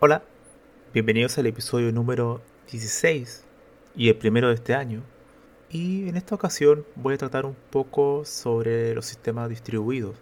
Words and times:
Hola, 0.00 0.22
bienvenidos 0.94 1.38
al 1.38 1.46
episodio 1.46 1.90
número 1.90 2.40
16 2.70 3.44
y 3.96 4.08
el 4.08 4.14
primero 4.14 4.46
de 4.46 4.54
este 4.54 4.76
año. 4.76 5.02
Y 5.70 6.08
en 6.08 6.16
esta 6.16 6.36
ocasión 6.36 6.86
voy 6.94 7.14
a 7.14 7.18
tratar 7.18 7.44
un 7.44 7.56
poco 7.70 8.24
sobre 8.24 8.94
los 8.94 9.06
sistemas 9.06 9.48
distribuidos. 9.48 10.14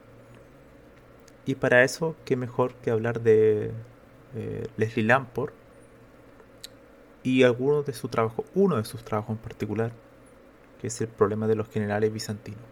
Y 1.45 1.57
para 1.57 1.85
eso, 1.85 2.17
qué 2.25 2.37
mejor 2.37 2.73
que 2.77 2.91
hablar 2.91 3.21
de 3.21 3.71
eh, 4.35 4.67
Leslie 4.79 5.05
Lamport 5.05 5.53
y 7.23 7.43
algunos 7.43 7.85
de 7.85 7.93
su 7.93 8.09
trabajo, 8.09 8.47
uno 8.55 8.79
de 8.79 8.85
sus 8.87 9.05
trabajos 9.05 9.37
en 9.37 9.43
particular, 9.43 9.93
que 10.81 10.87
es 10.87 10.99
el 11.03 11.09
problema 11.09 11.47
de 11.49 11.55
los 11.55 11.69
generales 11.69 12.11
bizantinos. 12.11 12.65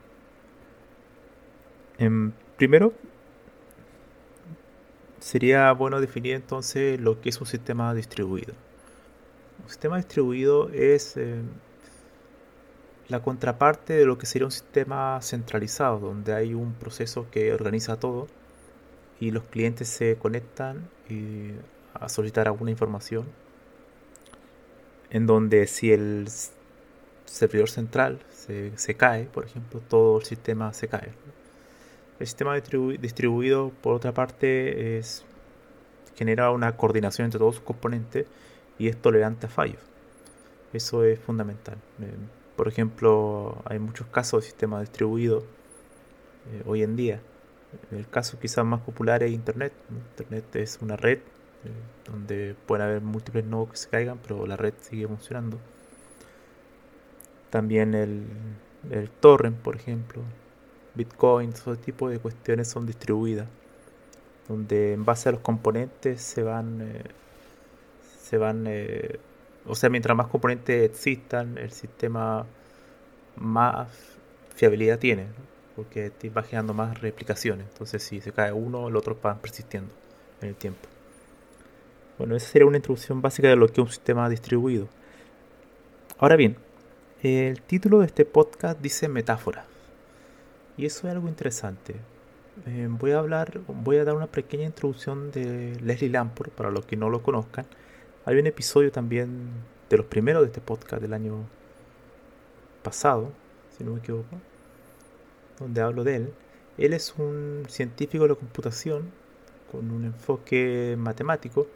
En, 1.98 2.33
primero, 2.57 2.95
sería 5.25 5.72
bueno 5.72 6.03
definir 6.03 6.34
entonces 6.34 7.00
lo 7.00 7.22
que 7.22 7.30
es 7.30 7.41
un 7.41 7.47
sistema 7.47 7.94
distribuido. 7.94 8.53
Un 9.62 9.70
sistema 9.70 9.97
distribuido 9.97 10.69
es 10.69 11.17
eh, 11.17 11.41
la 13.08 13.22
contraparte 13.22 13.95
de 13.95 14.05
lo 14.05 14.19
que 14.19 14.27
sería 14.27 14.45
un 14.45 14.52
sistema 14.52 15.19
centralizado, 15.22 15.98
donde 15.98 16.34
hay 16.34 16.52
un 16.52 16.75
proceso 16.75 17.27
que 17.30 17.55
organiza 17.55 17.98
todo 17.98 18.27
y 19.19 19.30
los 19.30 19.45
clientes 19.45 19.89
se 19.89 20.17
conectan 20.17 20.91
a 21.95 22.11
solicitar 22.11 22.47
alguna 22.47 22.70
información. 22.70 23.25
En 25.08 25.27
donde 25.27 25.67
si 25.69 25.91
el 25.91 26.28
servidor 27.25 27.70
central 27.70 28.20
se 28.28 28.95
cae, 28.95 29.25
por 29.25 29.47
ejemplo, 29.47 29.80
todo 29.89 30.19
el 30.19 30.25
sistema 30.25 30.75
se 30.75 30.86
cae. 30.89 31.12
El 32.20 32.27
sistema 32.27 32.55
distribuido, 32.55 33.73
por 33.83 33.95
otra 33.95 34.12
parte, 34.12 34.98
es, 34.98 35.25
genera 36.15 36.53
una 36.53 36.77
coordinación 36.77 37.25
entre 37.25 37.39
todos 37.39 37.57
sus 37.57 37.65
componentes 37.65 38.27
y 38.79 38.89
es 38.89 38.97
tolerante 38.97 39.47
a 39.47 39.48
fallos. 39.48 39.81
Eso 40.73 41.05
es 41.05 41.19
fundamental. 41.19 41.77
Eh, 42.01 42.15
por 42.57 42.69
ejemplo, 42.69 43.62
hay 43.65 43.81
muchos 43.81 44.07
casos 44.07 44.42
de 44.42 44.51
sistemas 44.51 44.80
distribuidos 44.80 45.42
eh, 46.52 46.63
hoy 46.67 46.83
en 46.83 46.95
día. 46.95 47.20
El 47.91 48.08
caso 48.08 48.39
quizás 48.39 48.64
más 48.64 48.81
popular 48.81 49.25
es 49.25 49.33
Internet. 49.33 49.73
Internet 49.91 50.55
es 50.55 50.79
una 50.81 50.96
red 50.96 51.19
eh, 51.19 51.70
donde 52.07 52.55
pueden 52.67 52.86
haber 52.86 53.01
múltiples 53.02 53.45
nodos 53.45 53.70
que 53.70 53.77
se 53.77 53.89
caigan, 53.89 54.19
pero 54.19 54.46
la 54.46 54.57
red 54.57 54.75
sigue 54.81 55.08
funcionando. 55.08 55.58
También 57.51 57.95
el, 57.95 58.25
el 58.91 59.11
torrent, 59.11 59.57
por 59.57 59.75
ejemplo, 59.75 60.23
Bitcoin, 60.95 61.53
todo 61.53 61.75
ese 61.75 61.83
tipo 61.83 62.09
de 62.09 62.19
cuestiones 62.19 62.69
son 62.69 62.87
distribuidas, 62.87 63.49
donde 64.49 64.93
en 64.93 65.05
base 65.05 65.29
a 65.29 65.33
los 65.33 65.41
componentes 65.41 66.21
se 66.21 66.43
van, 66.43 66.81
eh, 66.83 67.03
se 68.21 68.39
van, 68.39 68.65
eh, 68.69 69.19
o 69.67 69.75
sea, 69.75 69.91
mientras 69.91 70.17
más 70.17 70.29
componentes 70.29 70.91
existan, 70.91 71.59
el 71.59 71.71
sistema 71.73 72.47
más 73.37 73.89
fiabilidad 74.55 74.99
tiene, 74.99 75.27
porque 75.75 76.13
va 76.37 76.43
generando 76.43 76.75
más 76.75 77.01
replicaciones. 77.01 77.67
Entonces, 77.73 78.03
si 78.03 78.21
se 78.21 78.33
cae 78.33 78.53
uno, 78.53 78.89
el 78.89 78.97
otro 78.97 79.19
va 79.21 79.35
persistiendo 79.37 79.93
en 80.41 80.49
el 80.49 80.55
tiempo. 80.55 80.89
Bueno, 82.19 82.37
esa 82.37 82.49
sería 82.49 82.67
una 82.67 82.77
introducción 82.77 83.21
básica 83.21 83.49
de 83.49 83.57
lo 83.57 83.67
que 83.67 83.73
es 83.73 83.79
un 83.79 83.89
sistema 83.89 84.29
distribuido. 84.29 84.89
Ahora 86.19 86.37
bien, 86.37 86.57
el 87.23 87.61
título 87.63 88.01
de 88.01 88.07
este 88.07 88.25
podcast 88.25 88.81
dice 88.81 89.09
metáfora. 89.09 89.65
Y 90.77 90.86
eso 90.86 91.07
es 91.07 91.14
algo 91.14 91.29
interesante. 91.29 91.95
Eh, 92.67 92.86
voy 92.89 93.12
a 93.12 93.18
hablar, 93.18 93.61
voy 93.68 93.96
a 93.96 94.05
dar 94.05 94.14
una 94.14 94.27
pequeña 94.27 94.64
introducción 94.64 95.30
de 95.30 95.77
Leslie 95.80 96.11
Lamport 96.11 96.51
para 96.52 96.70
los 96.70 96.85
que 96.85 96.96
no 96.96 97.11
lo 97.11 97.23
conozcan. 97.23 97.67
Hay 98.24 98.39
un 98.39 98.46
episodio 98.46 98.90
también 98.90 99.51
de 99.90 99.96
los 99.96 100.07
primeros 100.07 100.42
de 100.42 100.46
este 100.48 100.61
podcast 100.61 101.02
del 101.02 101.13
año 101.13 101.45
pasado, 102.83 103.30
si 103.77 103.84
no 103.84 103.92
me 103.92 103.98
equivoco, 103.98 104.36
donde 105.58 105.80
hablo 105.80 106.05
de 106.05 106.17
él. 106.17 106.34
Él 106.79 106.92
es 106.92 107.14
un 107.18 107.64
científico 107.68 108.24
de 108.24 108.30
la 108.30 108.34
computación 108.36 109.11
con 109.70 109.90
un 109.90 110.05
enfoque 110.05 110.96
matemático 110.98 111.67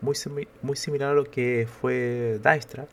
muy, 0.00 0.16
muy 0.62 0.76
similar 0.76 1.10
a 1.10 1.14
lo 1.14 1.24
que 1.24 1.68
fue 1.80 2.40
Dijkstra. 2.42 2.86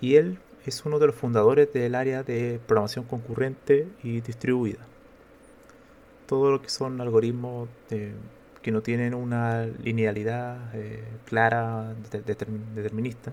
Y 0.00 0.16
él 0.16 0.38
es 0.66 0.84
uno 0.84 0.98
de 0.98 1.06
los 1.06 1.16
fundadores 1.16 1.72
del 1.72 1.94
área 1.94 2.22
de 2.22 2.60
programación 2.66 3.04
concurrente 3.04 3.88
y 4.02 4.20
distribuida. 4.20 4.80
Todo 6.26 6.50
lo 6.50 6.62
que 6.62 6.70
son 6.70 7.00
algoritmos 7.00 7.68
que 8.62 8.70
no 8.70 8.80
tienen 8.80 9.12
una 9.12 9.66
linealidad 9.66 10.74
eh, 10.74 11.02
clara, 11.26 11.94
determinista, 12.24 13.32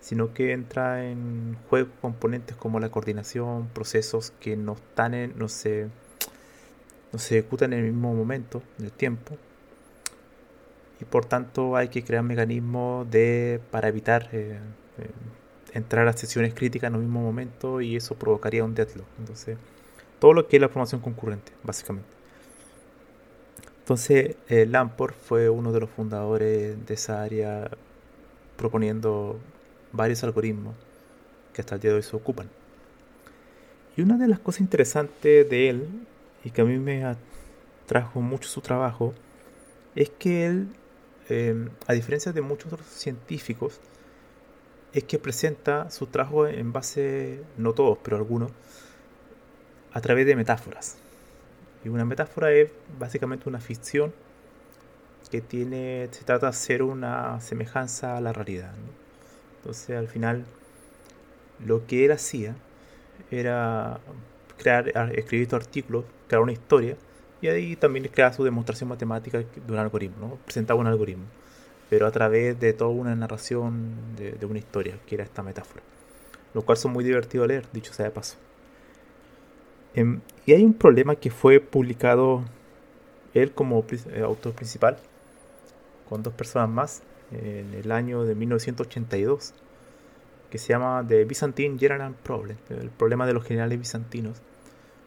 sino 0.00 0.34
que 0.34 0.52
entra 0.52 1.06
en 1.06 1.56
juego 1.70 1.90
componentes 2.02 2.56
como 2.56 2.78
la 2.78 2.90
coordinación, 2.90 3.68
procesos 3.68 4.32
que 4.38 4.56
no 4.56 4.74
están 4.74 5.14
en, 5.14 5.32
no 5.38 5.48
se, 5.48 5.88
no 7.12 7.18
se 7.18 7.38
ejecutan 7.38 7.72
en 7.72 7.86
el 7.86 7.92
mismo 7.92 8.14
momento 8.14 8.62
del 8.76 8.92
tiempo, 8.92 9.36
y 11.00 11.04
por 11.06 11.24
tanto 11.24 11.74
hay 11.74 11.88
que 11.88 12.04
crear 12.04 12.22
mecanismos 12.22 13.10
de 13.10 13.60
para 13.70 13.88
evitar 13.88 14.28
eh, 14.32 14.58
eh, 14.98 15.10
entrar 15.74 16.06
a 16.08 16.12
sesiones 16.12 16.54
críticas 16.54 16.88
en 16.88 16.94
el 16.94 17.02
mismo 17.02 17.20
momento 17.20 17.80
y 17.80 17.96
eso 17.96 18.14
provocaría 18.14 18.64
un 18.64 18.74
deadlock. 18.74 19.06
Entonces, 19.18 19.58
todo 20.20 20.32
lo 20.32 20.46
que 20.48 20.56
es 20.56 20.60
la 20.60 20.68
formación 20.68 21.00
concurrente, 21.00 21.52
básicamente. 21.64 22.08
Entonces, 23.80 24.36
eh, 24.48 24.64
Lamport 24.64 25.14
fue 25.14 25.50
uno 25.50 25.72
de 25.72 25.80
los 25.80 25.90
fundadores 25.90 26.86
de 26.86 26.94
esa 26.94 27.22
área 27.22 27.70
proponiendo 28.56 29.38
varios 29.92 30.24
algoritmos 30.24 30.74
que 31.52 31.60
hasta 31.60 31.74
el 31.74 31.80
día 31.80 31.90
de 31.90 31.96
hoy 31.98 32.02
se 32.02 32.16
ocupan. 32.16 32.48
Y 33.96 34.02
una 34.02 34.16
de 34.16 34.28
las 34.28 34.38
cosas 34.38 34.62
interesantes 34.62 35.48
de 35.50 35.68
él, 35.68 35.88
y 36.44 36.50
que 36.50 36.62
a 36.62 36.64
mí 36.64 36.78
me 36.78 37.04
atrajo 37.04 38.20
mucho 38.20 38.48
su 38.48 38.60
trabajo, 38.60 39.12
es 39.94 40.10
que 40.10 40.46
él, 40.46 40.68
eh, 41.28 41.68
a 41.86 41.92
diferencia 41.92 42.32
de 42.32 42.40
muchos 42.40 42.72
otros 42.72 42.88
científicos, 42.88 43.80
es 44.94 45.04
que 45.04 45.18
presenta 45.18 45.90
su 45.90 46.06
trabajo 46.06 46.46
en 46.46 46.72
base, 46.72 47.42
no 47.58 47.72
todos, 47.72 47.98
pero 48.02 48.16
algunos, 48.16 48.52
a 49.92 50.00
través 50.00 50.24
de 50.24 50.36
metáforas. 50.36 50.96
Y 51.84 51.88
una 51.88 52.04
metáfora 52.04 52.52
es 52.52 52.70
básicamente 52.98 53.48
una 53.48 53.60
ficción 53.60 54.14
que 55.30 55.40
tiene, 55.40 56.08
se 56.12 56.24
trata 56.24 56.46
de 56.46 56.50
hacer 56.50 56.82
una 56.82 57.40
semejanza 57.40 58.16
a 58.16 58.20
la 58.20 58.32
realidad. 58.32 58.72
Entonces 59.58 59.96
al 59.96 60.06
final 60.08 60.44
lo 61.64 61.86
que 61.86 62.04
él 62.04 62.12
hacía 62.12 62.54
era 63.32 63.98
crear, 64.58 64.88
escribir 65.16 65.42
estos 65.42 65.60
artículos, 65.60 66.04
crear 66.28 66.42
una 66.42 66.52
historia 66.52 66.96
y 67.40 67.48
ahí 67.48 67.74
también 67.74 68.06
crear 68.08 68.32
su 68.32 68.44
demostración 68.44 68.88
matemática 68.88 69.38
de 69.38 69.72
un 69.72 69.78
algoritmo, 69.78 70.28
¿no? 70.28 70.36
presentaba 70.36 70.78
un 70.78 70.86
algoritmo 70.86 71.24
pero 71.94 72.08
a 72.08 72.10
través 72.10 72.58
de 72.58 72.72
toda 72.72 72.90
una 72.90 73.14
narración 73.14 73.94
de, 74.16 74.44
una 74.46 74.58
historia, 74.58 74.98
que 75.06 75.14
era 75.14 75.22
esta 75.22 75.44
metáfora. 75.44 75.80
Lo 76.52 76.62
cual 76.62 76.76
son 76.76 76.92
muy 76.92 77.04
divertido 77.04 77.46
leer, 77.46 77.66
dicho 77.72 77.92
sea 77.92 78.06
de 78.06 78.10
paso. 78.10 78.36
Em, 79.94 80.20
y 80.44 80.54
hay 80.54 80.64
un 80.64 80.74
problema 80.74 81.14
que 81.14 81.30
fue 81.30 81.60
publicado 81.60 82.42
él 83.32 83.52
como 83.52 83.84
eh, 84.10 84.22
autor 84.22 84.54
principal 84.54 84.96
con 86.08 86.24
dos 86.24 86.34
personas 86.34 86.68
más 86.68 87.02
en 87.30 87.72
el 87.74 87.92
año 87.92 88.24
de 88.24 88.34
1982 88.34 89.54
que 90.50 90.58
se 90.58 90.70
llama 90.70 91.04
The 91.06 91.24
Byzantine 91.26 91.78
General 91.78 92.12
Problem, 92.24 92.56
el 92.70 92.90
problema 92.90 93.24
de 93.24 93.34
los 93.34 93.44
generales 93.44 93.78
bizantinos, 93.78 94.42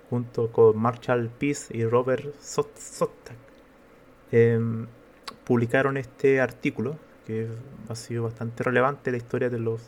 junto 0.09 0.53
con 0.53 0.77
Marshall 0.77 1.29
Peace 1.37 1.77
y 1.77 1.83
Robert 1.83 2.33
Sotak. 2.39 3.35
Em, 4.31 4.87
publicaron 5.45 5.97
este 5.97 6.41
artículo 6.41 6.97
que 7.25 7.47
ha 7.89 7.95
sido 7.95 8.23
bastante 8.23 8.63
relevante 8.63 9.09
en 9.09 9.13
la 9.13 9.17
historia 9.17 9.49
de 9.49 9.59
los 9.59 9.81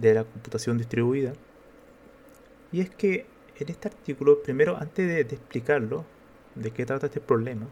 de 0.00 0.14
la 0.14 0.24
computación 0.24 0.78
distribuida. 0.78 1.32
Y 2.72 2.80
es 2.80 2.90
que 2.90 3.26
en 3.58 3.68
este 3.68 3.88
artículo, 3.88 4.42
primero, 4.42 4.76
antes 4.76 5.06
de, 5.06 5.20
explicarlo, 5.20 6.04
de 6.54 6.70
qué 6.70 6.86
trata 6.86 7.06
este 7.06 7.20
problema, 7.20 7.66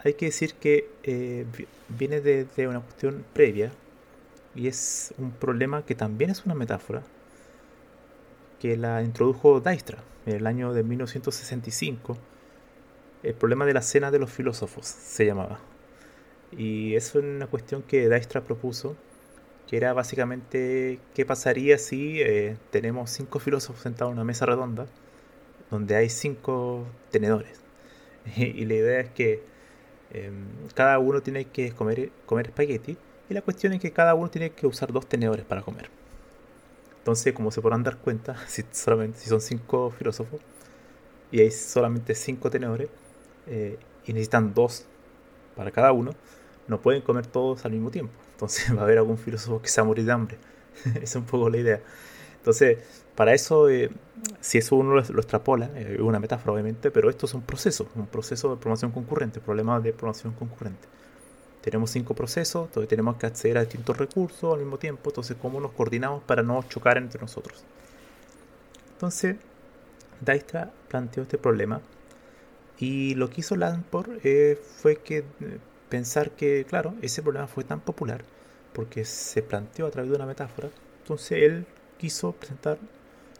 hay 0.00 0.14
que 0.14 0.26
decir 0.26 0.54
que 0.54 0.88
eh, 1.02 1.46
viene 1.88 2.20
de, 2.20 2.68
una 2.68 2.80
cuestión 2.80 3.24
previa 3.32 3.72
y 4.54 4.68
es 4.68 5.14
un 5.18 5.32
problema 5.32 5.84
que 5.84 5.94
también 5.94 6.30
es 6.30 6.44
una 6.44 6.54
metáfora 6.54 7.02
que 8.60 8.76
la 8.76 9.02
introdujo 9.02 9.60
Dijkstra 9.60 9.98
en 10.26 10.36
el 10.36 10.46
año 10.46 10.72
de 10.72 10.82
1965. 10.82 12.16
El 13.24 13.34
problema 13.34 13.64
de 13.64 13.72
la 13.72 13.80
cena 13.80 14.10
de 14.10 14.18
los 14.18 14.30
filósofos 14.30 14.86
se 14.86 15.24
llamaba. 15.24 15.58
Y 16.52 16.94
eso 16.94 17.18
es 17.18 17.24
una 17.24 17.46
cuestión 17.46 17.82
que 17.82 18.08
Dijkstra 18.08 18.42
propuso, 18.42 18.96
que 19.66 19.78
era 19.78 19.94
básicamente 19.94 21.00
qué 21.14 21.24
pasaría 21.24 21.78
si 21.78 22.20
eh, 22.20 22.56
tenemos 22.70 23.10
cinco 23.10 23.38
filósofos 23.38 23.82
sentados 23.82 24.12
en 24.12 24.18
una 24.18 24.24
mesa 24.24 24.44
redonda 24.44 24.86
donde 25.70 25.96
hay 25.96 26.10
cinco 26.10 26.86
tenedores. 27.10 27.60
y 28.36 28.64
la 28.66 28.74
idea 28.74 29.00
es 29.00 29.10
que 29.10 29.42
em, 30.12 30.46
cada 30.74 30.98
uno 30.98 31.22
tiene 31.22 31.46
que 31.46 31.72
comer, 31.72 32.10
comer 32.26 32.48
espagueti 32.48 32.98
y 33.30 33.34
la 33.34 33.40
cuestión 33.40 33.72
es 33.72 33.80
que 33.80 33.90
cada 33.90 34.14
uno 34.14 34.30
tiene 34.30 34.50
que 34.50 34.66
usar 34.66 34.92
dos 34.92 35.08
tenedores 35.08 35.46
para 35.46 35.62
comer. 35.62 35.88
Entonces, 36.98 37.32
como 37.32 37.50
se 37.50 37.62
podrán 37.62 37.82
dar 37.82 37.96
cuenta, 37.96 38.36
si, 38.48 38.64
solamente, 38.70 39.18
si 39.18 39.30
son 39.30 39.40
cinco 39.40 39.90
filósofos 39.90 40.40
y 41.32 41.40
hay 41.40 41.50
solamente 41.50 42.14
cinco 42.14 42.50
tenedores 42.50 42.88
eh, 43.46 43.78
y 44.06 44.12
necesitan 44.12 44.54
dos 44.54 44.86
para 45.56 45.70
cada 45.70 45.92
uno, 45.92 46.12
no 46.68 46.80
pueden 46.80 47.02
comer 47.02 47.26
todos 47.26 47.64
al 47.64 47.72
mismo 47.72 47.90
tiempo. 47.90 48.14
Entonces 48.32 48.70
va 48.76 48.80
a 48.80 48.84
haber 48.84 48.98
algún 48.98 49.18
filósofo 49.18 49.60
que 49.62 49.68
se 49.68 49.80
va 49.80 49.84
a 49.84 49.88
morir 49.88 50.04
de 50.04 50.12
hambre. 50.12 50.38
Esa 50.84 50.98
es 51.02 51.16
un 51.16 51.24
poco 51.24 51.48
la 51.48 51.58
idea. 51.58 51.80
Entonces, 52.38 52.78
para 53.14 53.32
eso, 53.32 53.68
eh, 53.70 53.90
si 54.40 54.58
eso 54.58 54.76
uno 54.76 54.94
lo, 54.94 55.00
extrapola, 55.00 55.70
eh, 55.74 55.94
es 55.94 56.00
una 56.00 56.18
metáfora 56.18 56.52
obviamente, 56.52 56.90
pero 56.90 57.08
esto 57.08 57.26
es 57.26 57.34
un 57.34 57.42
proceso, 57.42 57.88
un 57.94 58.06
proceso 58.06 58.50
de 58.50 58.56
programación 58.56 58.90
concurrente, 58.90 59.40
problema 59.40 59.80
de 59.80 59.92
programación 59.92 60.34
concurrente 60.34 60.88
tenemos 61.64 61.90
cinco 61.92 62.12
procesos, 62.14 62.66
entonces 62.66 62.90
tenemos 62.90 63.16
que 63.16 63.24
acceder 63.24 63.56
a 63.56 63.62
distintos 63.62 63.96
recursos 63.96 64.52
al 64.52 64.60
mismo 64.60 64.76
tiempo, 64.76 65.08
entonces 65.08 65.34
cómo 65.40 65.60
nos 65.60 65.72
coordinamos 65.72 66.22
para 66.22 66.42
no 66.42 66.62
chocar 66.64 66.98
entre 66.98 67.18
nosotros. 67.18 67.64
Entonces, 68.92 69.36
Dijkstra 70.20 70.70
planteó 70.88 71.22
este 71.22 71.38
problema 71.38 71.80
y 72.78 73.14
lo 73.14 73.30
que 73.30 73.40
hizo 73.40 73.56
Lamport 73.56 74.10
eh, 74.24 74.58
fue 74.76 74.96
que 74.96 75.18
eh, 75.18 75.24
pensar 75.88 76.30
que, 76.32 76.64
claro, 76.68 76.94
ese 77.02 77.22
problema 77.22 77.46
fue 77.46 77.64
tan 77.64 77.80
popular 77.80 78.24
porque 78.72 79.04
se 79.04 79.42
planteó 79.42 79.86
a 79.86 79.90
través 79.90 80.10
de 80.10 80.16
una 80.16 80.26
metáfora, 80.26 80.68
entonces 81.02 81.42
él 81.42 81.66
quiso 81.98 82.32
presentar 82.32 82.78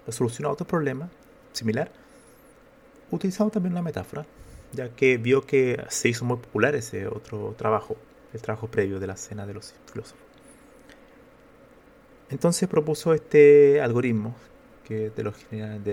la 0.07 0.13
solución 0.13 0.47
a 0.47 0.51
otro 0.51 0.67
problema 0.67 1.09
similar 1.53 1.91
utilizando 3.11 3.51
también 3.51 3.73
una 3.73 3.83
metáfora, 3.83 4.27
ya 4.73 4.89
que 4.91 5.19
vio 5.19 5.47
que 5.47 5.85
se 5.89 6.09
hizo 6.09 6.25
muy 6.25 6.37
popular 6.37 6.75
ese 6.75 7.07
otro 7.07 7.55
trabajo 7.57 7.97
el 8.35 8.43
trabajo 8.43 8.67
previo 8.67 8.99
de 8.99 9.07
la 9.07 9.17
cena 9.17 9.47
de 9.47 9.55
los 9.55 9.75
filósofos. 9.87 10.27
Entonces 12.31 12.69
propuso 12.69 13.15
este 13.15 13.81
algoritmo 13.81 14.35
que 14.85 15.11
de 15.11 15.23
los 15.23 15.35
de 15.51 15.91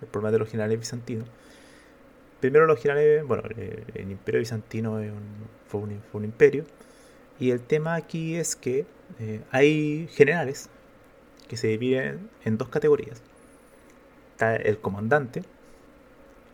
el 0.00 0.08
problema 0.08 0.32
de 0.32 0.38
los 0.38 0.48
generales 0.48 0.80
bizantinos. 0.80 1.28
Primero 2.40 2.66
los 2.66 2.80
generales, 2.80 3.24
bueno, 3.26 3.42
eh, 3.56 3.84
el 3.94 4.10
imperio 4.10 4.40
bizantino 4.40 5.00
fue, 5.68 5.80
un, 5.80 6.24
imperio. 6.24 6.64
Y 7.38 7.50
el 7.50 7.60
tema 7.60 7.94
aquí 7.94 8.36
es 8.36 8.56
que 8.56 8.86
eh, 9.18 9.40
hay 9.50 10.08
generales 10.12 10.68
que 11.48 11.56
se 11.56 11.68
dividen 11.68 12.30
en 12.44 12.58
dos 12.58 12.68
categorías. 12.68 13.22
Está 14.32 14.56
el 14.56 14.78
comandante 14.78 15.42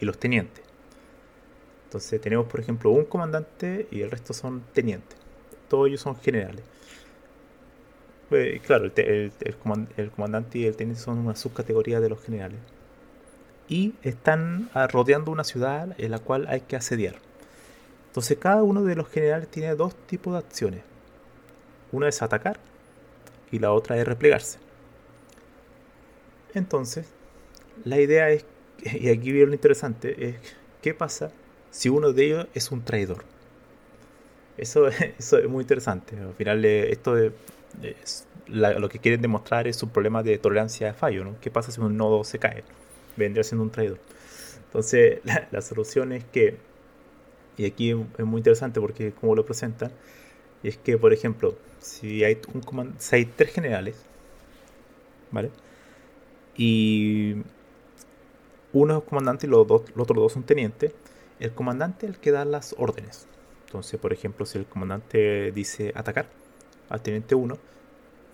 y 0.01 0.05
los 0.05 0.19
tenientes. 0.19 0.65
Entonces 1.85 2.21
tenemos, 2.21 2.47
por 2.47 2.61
ejemplo, 2.61 2.91
un 2.91 3.05
comandante 3.05 3.87
y 3.91 4.03
el 4.03 4.11
resto 4.11 4.35
son 4.35 4.63
tenientes. 4.73 5.17
Todos 5.69 5.89
ellos 5.89 6.01
son 6.01 6.17
generales. 6.17 6.65
Pues, 8.29 8.61
claro, 8.63 8.91
el, 8.97 9.33
comandante 10.11 10.59
y 10.59 10.67
el 10.67 10.77
teniente 10.77 11.01
son 11.01 11.19
una 11.19 11.37
subcategoría 11.37 12.01
de 12.01 12.09
los 12.09 12.21
generales. 12.23 12.59
Y 13.69 13.95
están 14.03 14.71
ah, 14.75 14.87
rodeando 14.87 15.31
una 15.31 15.45
ciudad 15.45 15.95
en 15.99 16.11
la 16.11 16.19
cual 16.19 16.47
hay 16.49 16.61
que 16.61 16.77
asediar. 16.77 17.17
Entonces 18.09 18.39
cada 18.39 18.63
uno 18.63 18.83
de 18.83 18.95
los 18.95 19.09
generales 19.09 19.49
tiene 19.49 19.75
dos 19.75 19.95
tipos 20.07 20.33
de 20.33 20.39
acciones. 20.39 20.83
Una 21.93 22.09
es 22.09 22.23
atacar 22.23 22.59
y 23.51 23.59
la 23.59 23.73
otra 23.73 23.97
es 23.99 24.07
replegarse. 24.07 24.59
Entonces, 26.55 27.07
la 27.85 28.01
idea 28.01 28.31
es, 28.31 28.45
y 28.83 29.09
aquí 29.09 29.33
viene 29.33 29.49
lo 29.49 29.55
interesante, 29.55 30.29
es 30.29 30.37
qué 30.81 30.95
pasa 30.95 31.31
si 31.71 31.89
uno 31.89 32.13
de 32.13 32.25
ellos 32.25 32.47
es 32.55 32.71
un 32.73 32.83
traidor. 32.83 33.25
Eso, 34.57 34.89
eso 35.19 35.39
es 35.39 35.49
muy 35.49 35.63
interesante. 35.63 36.19
Al 36.19 36.35
final, 36.35 36.65
eh, 36.65 36.91
esto 36.91 37.17
es, 37.19 37.33
lo 38.49 38.89
que 38.89 38.99
quieren 38.99 39.21
demostrar 39.21 39.67
es 39.69 39.83
un 39.83 39.91
problema 39.91 40.23
de 40.23 40.39
tolerancia 40.39 40.87
de 40.89 40.93
fallo. 40.95 41.25
¿no? 41.25 41.37
¿Qué 41.41 41.51
pasa 41.51 41.71
si 41.71 41.81
un 41.81 41.97
nodo 41.97 42.25
se 42.25 42.39
cae? 42.39 42.65
Vendría 43.17 43.45
siendo 43.45 43.63
un 43.65 43.71
traidor. 43.71 43.99
Entonces, 44.67 45.21
la, 45.51 45.61
solución 45.63 46.13
es 46.13 46.25
que, 46.25 46.57
y 47.57 47.65
aquí 47.67 47.91
es 47.91 48.25
muy 48.25 48.39
interesante 48.39 48.81
porque 48.81 49.13
como 49.13 49.35
lo 49.35 49.45
presentan, 49.45 49.93
es 50.63 50.77
que, 50.77 50.99
por 50.99 51.13
ejemplo, 51.13 51.57
si 51.79 52.25
hay, 52.25 52.39
un 52.53 52.95
si 52.99 53.17
hay 53.17 53.25
tres 53.27 53.53
generales, 53.53 53.97
¿vale? 55.31 55.51
Y 56.57 57.37
uno 58.73 58.99
es 58.99 59.05
comandante 59.05 59.47
y 59.47 59.51
los, 59.51 59.67
dos, 59.67 59.83
los 59.95 60.05
otros 60.05 60.19
dos 60.19 60.33
son 60.33 60.43
tenientes, 60.43 60.93
el 61.41 61.53
comandante 61.53 62.07
es 62.07 62.15
el 62.15 62.19
que 62.19 62.31
da 62.31 62.45
las 62.45 62.75
órdenes. 62.79 63.27
Entonces, 63.67 64.01
por 64.01 64.13
ejemplo, 64.13 64.47
si 64.47 64.59
el 64.59 64.67
comandante 64.67 65.53
dice 65.53 65.93
atacar 65.95 66.27
al 66.89 67.03
teniente 67.03 67.35
1 67.35 67.59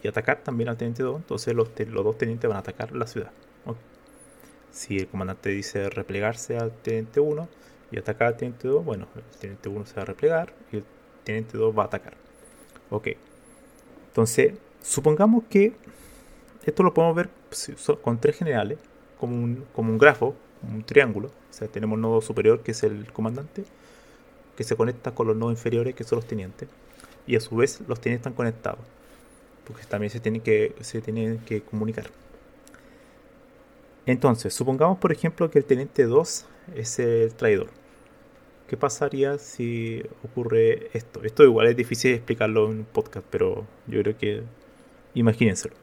y 0.02 0.08
atacar 0.08 0.42
también 0.42 0.68
al 0.68 0.76
teniente 0.76 1.02
2, 1.02 1.16
entonces 1.16 1.54
los, 1.54 1.68
los 1.88 2.04
dos 2.04 2.18
tenientes 2.18 2.48
van 2.48 2.56
a 2.56 2.60
atacar 2.60 2.92
la 2.92 3.06
ciudad. 3.06 3.32
Si 4.72 4.98
el 4.98 5.06
comandante 5.06 5.50
dice 5.50 5.90
replegarse 5.90 6.56
al 6.56 6.72
teniente 6.72 7.20
1 7.20 7.48
y 7.90 7.98
atacar 7.98 8.28
al 8.28 8.36
teniente 8.36 8.68
2, 8.68 8.84
bueno, 8.84 9.06
el 9.14 9.38
teniente 9.38 9.68
1 9.68 9.86
se 9.86 9.94
va 9.96 10.02
a 10.02 10.06
replegar 10.06 10.54
y 10.72 10.76
el 10.76 10.84
teniente 11.24 11.58
2 11.58 11.78
va 11.78 11.82
a 11.82 11.86
atacar. 11.86 12.14
Ok. 12.90 13.08
Entonces, 14.08 14.54
supongamos 14.82 15.44
que 15.48 15.74
esto 16.64 16.82
lo 16.82 16.94
podemos 16.94 17.16
ver 17.16 17.28
con 18.02 18.18
tres 18.18 18.36
generales, 18.36 18.78
como 19.18 19.34
un, 19.34 19.64
como 19.74 19.92
un 19.92 19.98
grafo, 19.98 20.34
un 20.62 20.82
triángulo. 20.84 21.28
O 21.28 21.52
sea, 21.52 21.68
tenemos 21.68 21.98
nodo 21.98 22.22
superior 22.22 22.62
que 22.62 22.70
es 22.70 22.82
el 22.82 23.12
comandante, 23.12 23.64
que 24.56 24.64
se 24.64 24.76
conecta 24.76 25.12
con 25.12 25.26
los 25.26 25.36
nodos 25.36 25.52
inferiores 25.52 25.94
que 25.94 26.04
son 26.04 26.16
los 26.16 26.26
tenientes. 26.26 26.68
Y 27.26 27.36
a 27.36 27.40
su 27.40 27.56
vez 27.56 27.82
los 27.86 28.00
tenientes 28.00 28.20
están 28.20 28.34
conectados, 28.34 28.80
porque 29.66 29.84
también 29.84 30.10
se 30.10 30.20
tienen 30.20 30.40
que, 30.40 30.74
se 30.80 31.00
tienen 31.02 31.38
que 31.40 31.62
comunicar. 31.62 32.06
Entonces, 34.06 34.54
supongamos 34.54 34.98
por 34.98 35.12
ejemplo 35.12 35.50
que 35.50 35.58
el 35.58 35.64
teniente 35.64 36.04
2 36.04 36.46
es 36.74 36.98
el 36.98 37.34
traidor. 37.34 37.68
¿Qué 38.68 38.76
pasaría 38.76 39.38
si 39.38 40.02
ocurre 40.24 40.88
esto? 40.94 41.22
Esto 41.24 41.44
igual 41.44 41.66
es 41.68 41.76
difícil 41.76 42.14
explicarlo 42.14 42.70
en 42.70 42.78
un 42.78 42.84
podcast, 42.84 43.26
pero 43.30 43.66
yo 43.86 44.02
creo 44.02 44.16
que 44.16 44.42
imagínenselo. 45.14 45.74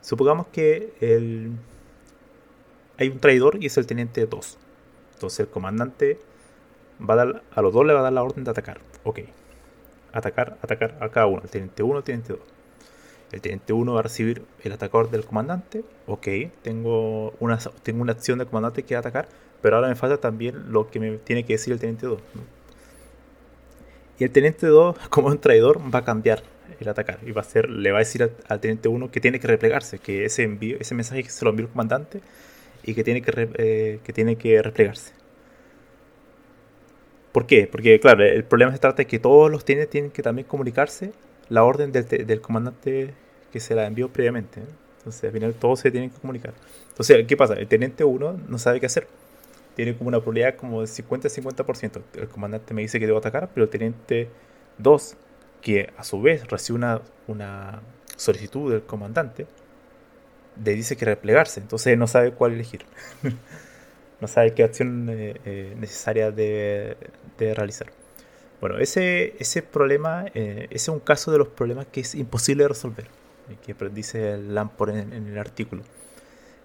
Supongamos 0.00 0.46
que 0.48 0.92
el 1.00 1.52
hay 2.98 3.08
un 3.08 3.20
traidor 3.20 3.58
y 3.60 3.66
es 3.66 3.76
el 3.78 3.86
teniente 3.86 4.26
2. 4.26 4.58
Entonces 5.14 5.40
el 5.40 5.48
comandante 5.48 6.18
va 7.00 7.14
a 7.14 7.16
dar, 7.16 7.42
a 7.54 7.62
los 7.62 7.72
dos 7.72 7.86
le 7.86 7.92
va 7.92 8.00
a 8.00 8.02
dar 8.02 8.12
la 8.12 8.22
orden 8.22 8.44
de 8.44 8.50
atacar. 8.50 8.80
Ok. 9.04 9.20
Atacar, 10.12 10.58
atacar 10.62 10.98
a 11.00 11.08
cada 11.08 11.26
uno. 11.26 11.42
El 11.42 11.50
teniente 11.50 11.82
1, 11.82 11.98
el 11.98 12.04
teniente 12.04 12.32
2. 12.32 12.40
El 13.30 13.42
teniente 13.42 13.72
1 13.72 13.92
va 13.92 14.00
a 14.00 14.02
recibir 14.02 14.42
el 14.64 14.72
atacador 14.72 15.10
del 15.10 15.24
comandante. 15.24 15.84
Ok, 16.06 16.28
tengo 16.62 17.34
una, 17.40 17.58
tengo 17.82 18.02
una 18.02 18.12
acción 18.12 18.38
del 18.38 18.46
comandante 18.46 18.84
que 18.84 18.96
atacar. 18.96 19.28
Pero 19.60 19.76
ahora 19.76 19.88
me 19.88 19.96
falta 19.96 20.18
también 20.18 20.72
lo 20.72 20.88
que 20.90 21.00
me 21.00 21.18
tiene 21.18 21.44
que 21.44 21.54
decir 21.54 21.72
el 21.72 21.78
teniente 21.78 22.06
2. 22.06 22.20
Y 24.18 24.24
el 24.24 24.30
teniente 24.30 24.66
2, 24.66 24.96
como 25.10 25.28
un 25.28 25.38
traidor, 25.38 25.78
va 25.94 26.00
a 26.00 26.04
cambiar 26.04 26.42
el 26.80 26.88
atacar. 26.88 27.18
Y 27.26 27.32
va 27.32 27.42
a 27.42 27.44
ser, 27.44 27.68
le 27.68 27.90
va 27.92 27.98
a 27.98 28.00
decir 28.00 28.30
al, 28.48 28.60
teniente 28.60 28.88
1 28.88 29.10
que 29.10 29.20
tiene 29.20 29.40
que 29.40 29.46
replegarse. 29.46 29.98
Que 29.98 30.24
ese, 30.24 30.44
envío, 30.44 30.78
ese 30.80 30.94
mensaje 30.94 31.22
que 31.22 31.30
se 31.30 31.44
lo 31.44 31.50
envió 31.50 31.66
el 31.66 31.72
comandante 31.72 32.22
y 32.82 32.94
que 32.94 33.04
tiene 33.04 33.20
que, 33.20 33.50
eh, 33.58 34.00
que, 34.02 34.12
tiene 34.14 34.36
que 34.36 34.62
replegarse. 34.62 35.12
¿Por 37.32 37.46
qué? 37.46 37.68
Porque, 37.70 38.00
claro, 38.00 38.24
el 38.24 38.44
problema 38.44 38.72
se 38.72 38.78
trata 38.78 38.98
de 38.98 39.06
que 39.06 39.18
todos 39.18 39.50
los 39.50 39.66
TNT 39.66 39.90
tienen 39.90 40.10
que 40.10 40.22
también 40.22 40.48
comunicarse 40.48 41.12
la 41.48 41.64
orden 41.64 41.92
del, 41.92 42.06
del 42.06 42.40
comandante 42.40 43.14
que 43.52 43.60
se 43.60 43.74
la 43.74 43.86
envió 43.86 44.12
previamente. 44.12 44.62
Entonces, 44.98 45.24
al 45.24 45.32
final 45.32 45.54
todos 45.54 45.80
se 45.80 45.90
tienen 45.90 46.10
que 46.10 46.18
comunicar. 46.18 46.54
Entonces, 46.90 47.26
¿qué 47.26 47.36
pasa? 47.36 47.54
El 47.54 47.68
teniente 47.68 48.04
1 48.04 48.40
no 48.48 48.58
sabe 48.58 48.80
qué 48.80 48.86
hacer. 48.86 49.06
Tiene 49.74 49.96
como 49.96 50.08
una 50.08 50.18
probabilidad 50.18 50.56
como 50.56 50.80
de 50.80 50.88
50-50%. 50.88 52.02
El 52.14 52.28
comandante 52.28 52.74
me 52.74 52.82
dice 52.82 52.98
que 52.98 53.06
debo 53.06 53.18
atacar, 53.18 53.50
pero 53.54 53.64
el 53.64 53.70
teniente 53.70 54.28
2, 54.78 55.16
que 55.62 55.90
a 55.96 56.04
su 56.04 56.20
vez 56.20 56.46
recibe 56.48 56.78
una, 56.78 57.00
una 57.28 57.80
solicitud 58.16 58.72
del 58.72 58.82
comandante, 58.82 59.46
le 60.62 60.74
dice 60.74 60.96
que 60.96 61.04
replegarse. 61.04 61.60
Entonces 61.60 61.96
no 61.96 62.06
sabe 62.06 62.32
cuál 62.32 62.52
elegir. 62.52 62.84
no 64.20 64.28
sabe 64.28 64.54
qué 64.54 64.64
acción 64.64 65.08
eh, 65.10 65.36
eh, 65.44 65.74
necesaria 65.78 66.30
de, 66.30 66.96
realizar. 67.38 67.88
Bueno, 68.60 68.78
ese, 68.78 69.36
ese 69.38 69.62
problema, 69.62 70.26
eh, 70.34 70.66
es 70.70 70.88
un 70.88 70.98
caso 70.98 71.30
de 71.30 71.38
los 71.38 71.48
problemas 71.48 71.86
que 71.86 72.00
es 72.00 72.14
imposible 72.14 72.64
de 72.64 72.68
resolver, 72.68 73.06
que 73.64 73.74
dice 73.90 74.36
Lamport 74.36 74.94
en, 74.94 75.12
en, 75.12 75.28
el 75.28 75.38
artículo, 75.38 75.82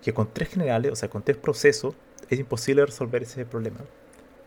que 0.01 0.13
con 0.13 0.33
tres 0.33 0.49
generales, 0.49 0.91
o 0.91 0.95
sea, 0.95 1.09
con 1.09 1.21
tres 1.21 1.37
procesos, 1.37 1.93
es 2.29 2.39
imposible 2.39 2.83
resolver 2.85 3.21
ese 3.21 3.45
problema 3.45 3.79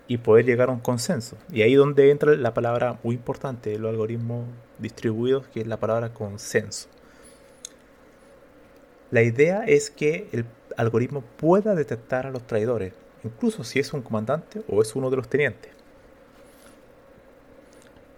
y 0.09 0.19
poder 0.19 0.45
llegar 0.45 0.71
a 0.71 0.73
un 0.73 0.81
consenso. 0.81 1.37
Y 1.53 1.63
ahí 1.63 1.75
donde 1.75 2.11
entra 2.11 2.35
la 2.35 2.53
palabra 2.53 2.99
muy 3.05 3.15
importante 3.15 3.71
de 3.71 3.79
los 3.79 3.91
algoritmos 3.91 4.47
distribuidos, 4.79 5.47
que 5.49 5.61
es 5.61 5.67
la 5.69 5.79
palabra 5.79 6.13
consenso. 6.13 6.89
La 9.13 9.23
idea 9.23 9.65
es 9.65 9.91
que 9.91 10.29
el 10.33 10.47
algoritmo 10.77 11.23
pueda 11.37 11.77
detectar 11.77 12.27
a 12.27 12.31
los 12.31 12.45
traidores, 12.45 12.93
incluso 13.23 13.63
si 13.63 13.79
es 13.79 13.93
un 13.93 14.03
comandante 14.03 14.63
o 14.69 14.83
es 14.83 14.97
uno 14.97 15.11
de 15.11 15.17
los 15.17 15.29
tenientes. 15.29 15.76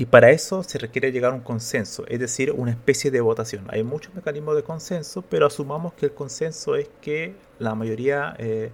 Y 0.01 0.07
para 0.07 0.31
eso 0.31 0.63
se 0.63 0.79
requiere 0.79 1.11
llegar 1.11 1.33
a 1.33 1.35
un 1.35 1.41
consenso, 1.41 2.07
es 2.07 2.21
decir, 2.21 2.53
una 2.53 2.71
especie 2.71 3.11
de 3.11 3.21
votación. 3.21 3.67
Hay 3.69 3.83
muchos 3.83 4.15
mecanismos 4.15 4.55
de 4.55 4.63
consenso, 4.63 5.23
pero 5.23 5.47
asumamos 5.47 5.93
que 5.95 6.07
el 6.07 6.15
consenso 6.15 6.77
es 6.77 6.89
que 7.01 7.35
la 7.59 7.75
mayoría, 7.75 8.37
eh, 8.39 8.71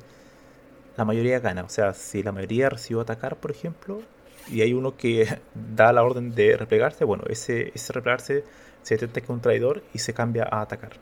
la 0.98 1.06
mayoría 1.06 1.40
gana. 1.40 1.64
O 1.64 1.70
sea, 1.70 1.94
si 1.94 2.22
la 2.22 2.30
mayoría 2.30 2.68
recibió 2.68 3.00
atacar, 3.00 3.36
por 3.36 3.50
ejemplo, 3.50 4.02
y 4.50 4.60
hay 4.60 4.74
uno 4.74 4.98
que 4.98 5.40
da 5.54 5.94
la 5.94 6.02
orden 6.02 6.34
de 6.34 6.58
replegarse, 6.58 7.04
bueno, 7.04 7.24
ese, 7.28 7.72
ese 7.74 7.94
replegarse 7.94 8.44
se 8.82 8.96
detecta 8.96 9.20
que 9.22 9.24
es 9.24 9.30
un 9.30 9.40
traidor 9.40 9.82
y 9.94 10.00
se 10.00 10.12
cambia 10.12 10.46
a 10.50 10.60
atacar. 10.60 10.92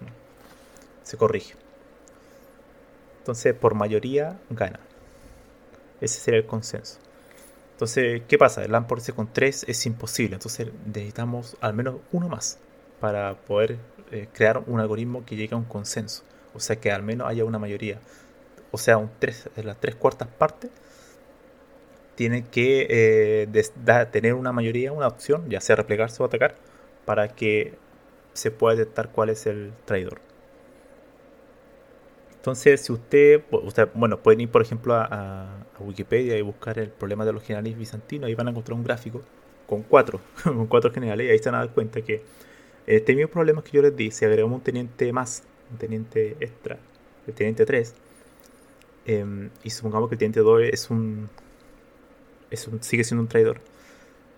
Se 1.02 1.16
corrige. 1.16 1.56
Entonces, 3.18 3.54
por 3.54 3.74
mayoría, 3.74 4.38
gana. 4.50 4.78
Ese 6.00 6.20
sería 6.20 6.38
el 6.38 6.46
consenso. 6.46 6.98
Entonces, 7.72 8.22
¿qué 8.28 8.38
pasa? 8.38 8.64
El 8.64 8.72
Lamport 8.72 9.08
con 9.10 9.32
3 9.32 9.64
es 9.68 9.86
imposible. 9.86 10.36
Entonces, 10.36 10.68
necesitamos 10.86 11.56
al 11.60 11.74
menos 11.74 11.96
uno 12.12 12.28
más 12.28 12.58
para 13.00 13.34
poder 13.34 13.78
eh, 14.10 14.28
crear 14.32 14.62
un 14.66 14.80
algoritmo 14.80 15.24
que 15.24 15.36
llegue 15.36 15.54
a 15.54 15.58
un 15.58 15.64
consenso. 15.64 16.22
O 16.54 16.60
sea, 16.60 16.76
que 16.76 16.92
al 16.92 17.02
menos 17.02 17.28
haya 17.28 17.44
una 17.44 17.58
mayoría. 17.58 17.98
O 18.70 18.78
sea, 18.78 18.98
un 18.98 19.10
tres, 19.18 19.48
las 19.56 19.80
tres 19.80 19.94
cuartas 19.96 20.28
partes 20.28 20.70
tienen 22.14 22.44
que 22.44 22.86
eh, 22.88 24.06
tener 24.12 24.34
una 24.34 24.52
mayoría, 24.52 24.92
una 24.92 25.08
opción, 25.08 25.48
ya 25.48 25.60
sea 25.60 25.76
replegarse 25.76 26.22
o 26.22 26.26
atacar, 26.26 26.54
para 27.04 27.28
que 27.28 27.74
se 28.34 28.50
pueda 28.50 28.76
detectar 28.76 29.10
cuál 29.10 29.30
es 29.30 29.46
el 29.46 29.72
traidor. 29.84 30.20
Entonces, 32.42 32.80
si 32.80 32.92
usted, 32.92 33.44
bueno, 33.94 34.18
pueden 34.18 34.40
ir, 34.40 34.50
por 34.50 34.62
ejemplo, 34.62 34.94
a, 34.94 35.64
Wikipedia 35.78 36.36
y 36.36 36.42
buscar 36.42 36.76
el 36.80 36.88
problema 36.88 37.24
de 37.24 37.32
los 37.32 37.44
generales 37.44 37.78
bizantinos, 37.78 38.26
ahí 38.26 38.34
van 38.34 38.48
a 38.48 38.50
encontrar 38.50 38.76
un 38.76 38.82
gráfico 38.82 39.22
con 39.64 39.84
cuatro, 39.84 40.20
con 40.42 40.66
cuatro 40.66 40.92
generales, 40.92 41.28
y 41.28 41.30
ahí 41.30 41.38
se 41.38 41.50
van 41.50 41.60
a 41.60 41.64
dar 41.64 41.72
cuenta 41.72 42.02
que 42.02 42.24
este 42.88 43.14
mismo 43.14 43.30
problema 43.30 43.62
que 43.62 43.70
yo 43.70 43.80
les 43.80 43.94
di, 43.94 44.10
si 44.10 44.24
agregamos 44.24 44.56
un 44.56 44.60
teniente 44.60 45.12
más, 45.12 45.44
un 45.70 45.78
teniente 45.78 46.36
extra, 46.40 46.78
el 47.28 47.34
teniente 47.34 47.64
3, 47.64 47.94
em, 49.06 49.50
y 49.62 49.70
supongamos 49.70 50.08
que 50.08 50.16
el 50.16 50.18
teniente 50.18 50.40
2 50.40 50.62
es 50.64 50.90
un, 50.90 51.28
es 52.50 52.66
un, 52.66 52.82
sigue 52.82 53.04
siendo 53.04 53.22
un 53.22 53.28
traidor, 53.28 53.60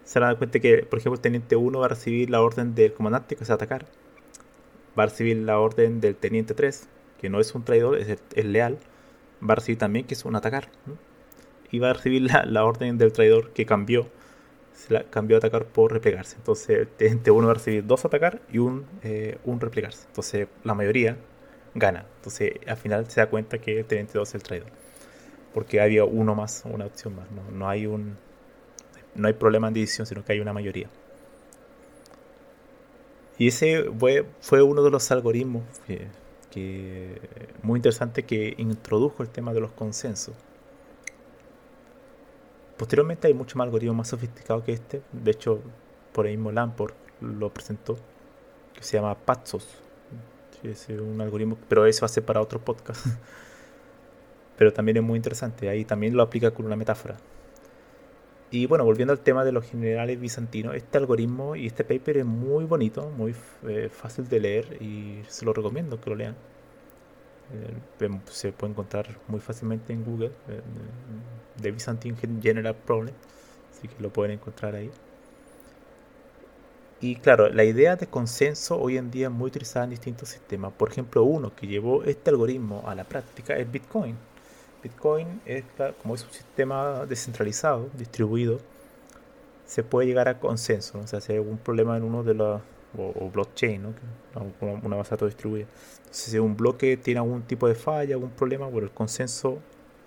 se 0.04 0.20
van 0.20 0.28
a 0.28 0.32
dar 0.32 0.38
cuenta 0.38 0.60
que, 0.60 0.84
por 0.84 0.98
ejemplo, 0.98 1.14
el 1.14 1.22
teniente 1.22 1.56
1 1.56 1.78
va 1.78 1.86
a 1.86 1.88
recibir 1.88 2.28
la 2.28 2.42
orden 2.42 2.74
del 2.74 2.92
comandante, 2.92 3.34
que 3.34 3.44
es 3.44 3.50
atacar, 3.50 3.86
va 4.98 5.04
a 5.04 5.06
recibir 5.06 5.38
la 5.38 5.58
orden 5.58 6.02
del 6.02 6.16
teniente 6.16 6.52
3, 6.52 6.88
que 7.24 7.30
no 7.30 7.40
es 7.40 7.54
un 7.54 7.64
traidor, 7.64 7.96
es, 7.96 8.44
leal, 8.44 8.76
va 9.42 9.52
a 9.52 9.54
recibir 9.54 9.78
también 9.78 10.04
que 10.04 10.12
es 10.12 10.26
un 10.26 10.36
atacar. 10.36 10.68
Y 11.70 11.78
va 11.78 11.88
a 11.88 11.92
recibir 11.94 12.30
la, 12.30 12.64
orden 12.66 12.98
del 12.98 13.14
traidor 13.14 13.50
que 13.54 13.64
cambió. 13.64 14.08
Se 14.74 14.92
la 14.92 15.04
cambió 15.04 15.38
a 15.38 15.38
atacar 15.38 15.64
por 15.64 15.90
replegarse. 15.90 16.36
Entonces, 16.36 16.86
teniente 16.98 17.30
1 17.30 17.46
va 17.46 17.52
a 17.52 17.54
recibir 17.54 17.86
dos 17.86 18.04
atacar 18.04 18.42
y 18.52 18.58
un, 18.58 18.84
eh, 19.02 19.38
un 19.46 19.58
replegarse. 19.58 20.04
Entonces, 20.08 20.48
la 20.64 20.74
mayoría 20.74 21.16
gana. 21.74 22.04
Entonces, 22.16 22.52
al 22.66 22.76
final 22.76 23.10
se 23.10 23.22
da 23.22 23.30
cuenta 23.30 23.56
que 23.56 23.78
el 23.78 23.86
teniente 23.86 24.18
2 24.18 24.28
es 24.28 24.34
el 24.34 24.42
traidor. 24.42 24.68
Porque 25.54 25.80
había 25.80 26.04
uno 26.04 26.34
más, 26.34 26.62
una 26.66 26.84
opción 26.84 27.16
más. 27.16 27.30
No, 27.30 27.50
no 27.50 27.70
hay 27.70 27.86
un. 27.86 28.18
No 29.14 29.28
hay 29.28 29.34
problema 29.34 29.68
en 29.68 29.72
división, 29.72 30.06
sino 30.06 30.22
que 30.22 30.34
hay 30.34 30.40
una 30.40 30.52
mayoría. 30.52 30.90
Y 33.38 33.48
ese 33.48 33.84
fue, 33.98 34.26
fue 34.42 34.60
uno 34.60 34.82
de 34.82 34.90
los 34.90 35.10
algoritmos 35.10 35.62
muy 37.62 37.78
interesante 37.78 38.24
que 38.24 38.54
introdujo 38.58 39.22
el 39.22 39.28
tema 39.28 39.52
de 39.52 39.60
los 39.60 39.72
consensos. 39.72 40.34
Posteriormente 42.76 43.28
hay 43.28 43.34
mucho 43.34 43.56
más 43.56 43.66
algoritmos 43.66 43.96
más 43.96 44.08
sofisticados 44.08 44.64
que 44.64 44.72
este. 44.72 45.02
De 45.12 45.30
hecho, 45.30 45.60
por 46.12 46.26
ahí 46.26 46.36
mismo 46.36 46.52
Lamport 46.52 46.94
lo 47.20 47.50
presentó, 47.50 47.96
que 48.74 48.82
se 48.82 48.96
llama 48.96 49.14
Patsos. 49.14 49.66
es 50.62 50.88
un 50.88 51.20
algoritmo, 51.20 51.56
pero 51.68 51.86
eso 51.86 52.06
ser 52.08 52.24
para 52.24 52.40
otro 52.40 52.60
podcast. 52.60 53.06
pero 54.56 54.72
también 54.72 54.96
es 54.96 55.02
muy 55.02 55.16
interesante. 55.16 55.68
Ahí 55.68 55.84
también 55.84 56.16
lo 56.16 56.22
aplica 56.22 56.50
con 56.52 56.66
una 56.66 56.76
metáfora. 56.76 57.16
Y 58.54 58.66
bueno, 58.66 58.84
volviendo 58.84 59.12
al 59.12 59.18
tema 59.18 59.44
de 59.44 59.50
los 59.50 59.64
generales 59.64 60.20
bizantinos, 60.20 60.76
este 60.76 60.96
algoritmo 60.96 61.56
y 61.56 61.66
este 61.66 61.82
paper 61.82 62.18
es 62.18 62.24
muy 62.24 62.64
bonito, 62.64 63.10
muy 63.10 63.34
eh, 63.66 63.88
fácil 63.88 64.28
de 64.28 64.38
leer 64.38 64.80
y 64.80 65.22
se 65.26 65.44
lo 65.44 65.52
recomiendo 65.52 66.00
que 66.00 66.10
lo 66.10 66.14
lean. 66.14 66.36
Eh, 67.52 68.08
se 68.30 68.52
puede 68.52 68.70
encontrar 68.70 69.08
muy 69.26 69.40
fácilmente 69.40 69.92
en 69.92 70.04
Google, 70.04 70.30
eh, 70.48 70.60
The 71.60 71.72
Byzantine 71.72 72.16
General 72.40 72.76
Problem, 72.76 73.12
así 73.72 73.88
que 73.88 74.00
lo 74.00 74.12
pueden 74.12 74.34
encontrar 74.38 74.76
ahí. 74.76 74.88
Y 77.00 77.16
claro, 77.16 77.48
la 77.48 77.64
idea 77.64 77.96
de 77.96 78.06
consenso 78.06 78.80
hoy 78.80 78.98
en 78.98 79.10
día 79.10 79.26
es 79.26 79.32
muy 79.32 79.48
utilizada 79.48 79.86
en 79.86 79.90
distintos 79.90 80.28
sistemas. 80.28 80.72
Por 80.74 80.92
ejemplo, 80.92 81.24
uno 81.24 81.52
que 81.56 81.66
llevó 81.66 82.04
este 82.04 82.30
algoritmo 82.30 82.84
a 82.86 82.94
la 82.94 83.02
práctica 83.02 83.56
es 83.56 83.68
Bitcoin. 83.68 84.14
Bitcoin, 84.84 85.40
es, 85.46 85.64
como 86.02 86.14
es 86.14 86.24
un 86.24 86.30
sistema 86.30 87.06
descentralizado, 87.06 87.88
distribuido, 87.96 88.60
se 89.66 89.82
puede 89.82 90.06
llegar 90.06 90.28
a 90.28 90.38
consenso. 90.38 90.98
O 90.98 91.06
sea, 91.06 91.22
si 91.22 91.32
hay 91.32 91.38
algún 91.38 91.56
problema 91.56 91.96
en 91.96 92.04
uno 92.04 92.22
de 92.22 92.34
los. 92.34 92.60
o, 92.98 93.30
blockchain, 93.30 93.82
¿no? 93.82 93.94
una 94.60 94.96
base 94.96 95.10
de 95.10 95.16
datos 95.16 95.28
distribuida. 95.30 95.66
Entonces, 95.98 96.24
si 96.32 96.38
un 96.38 96.56
bloque 96.56 96.96
tiene 96.98 97.18
algún 97.18 97.42
tipo 97.42 97.66
de 97.66 97.74
falla, 97.74 98.14
algún 98.14 98.30
problema, 98.30 98.66
bueno, 98.66 98.86
el 98.86 98.92
consenso 98.92 99.58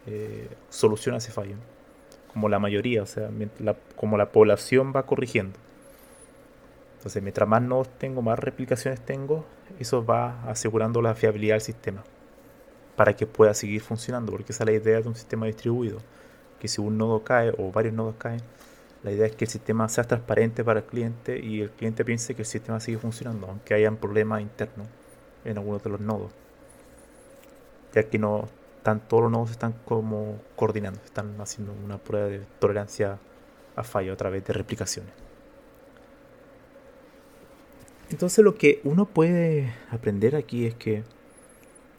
eh, 0.05 0.48
soluciona 0.69 1.17
ese 1.17 1.31
fallo. 1.31 1.55
Como 2.31 2.48
la 2.48 2.60
mayoría, 2.60 3.01
o 3.01 3.07
sea, 3.07 3.29
como 3.96 4.15
la 4.17 4.31
población 4.31 4.93
va 4.96 5.07
corrigiendo. 5.07 5.57
Entonces, 6.98 7.24
mientras 7.24 7.50
más 7.50 7.63
nodos 7.63 7.89
tengo, 7.98 8.22
más 8.22 8.38
replicaciones 8.38 9.01
tengo, 9.01 9.43
eso 9.79 10.05
va 10.05 10.43
asegurando 10.43 11.01
la 11.01 11.15
fiabilidad 11.15 11.55
del 11.55 11.62
sistema 11.62 12.03
para 12.98 13.16
que 13.16 13.27
pueda 13.27 13.54
seguir 13.54 13.82
funcionando, 13.82 14.32
porque 14.34 14.51
esa 14.51 14.63
es 14.63 14.70
la 14.70 14.75
idea 14.75 15.00
de 15.00 15.08
un 15.08 15.16
sistema 15.16 15.46
distribuido, 15.46 16.00
que 16.60 16.68
si 16.68 16.82
un 16.82 16.98
nodo 16.98 17.24
cae 17.24 17.54
o 17.58 17.72
varios 17.72 17.94
nodos 17.94 18.16
caen, 18.18 18.42
la 19.04 19.12
idea 19.12 19.27
es 19.27 19.36
que 19.36 19.46
el 19.46 19.51
sistema 19.51 19.88
sea 19.88 20.04
transparente 20.04 20.63
para 20.63 20.80
el 20.80 20.86
cliente 20.88 21.39
y 21.39 21.62
el 21.62 21.70
cliente 21.70 22.04
piense 22.04 22.34
que 22.34 22.42
el 22.42 22.48
sistema 22.48 22.80
sigue 22.80 22.98
funcionando, 22.98 23.48
aunque 23.48 23.75
hayan 23.75 23.98
problemas 23.98 24.42
internos 24.42 24.88
en 25.46 25.60
algunos 25.60 25.84
de 25.84 25.92
los 25.92 26.01
nodos, 26.01 26.32
ya 27.94 28.01
que 28.01 28.18
no 28.18 28.50
están, 28.77 29.00
todos 29.08 29.24
los 29.24 29.32
nodos 29.32 29.51
están 29.51 29.74
como 29.86 30.39
coordinando, 30.56 31.00
están 31.06 31.39
haciendo 31.39 31.74
una 31.86 32.00
prueba 32.00 32.25
de 32.25 32.42
tolerancia 32.58 33.20
a 33.75 33.84
fallo 33.84 34.12
a 34.12 34.18
través 34.18 34.44
de 34.44 34.54
replicaciones. 34.54 35.13
Entonces 38.10 38.44
lo 38.44 38.56
que 38.56 38.82
uno 38.84 39.06
puede 39.06 39.72
aprender 39.92 40.36
aquí 40.36 40.66
es 40.66 40.74
que 40.74 41.04